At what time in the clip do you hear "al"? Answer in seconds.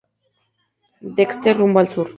1.79-1.89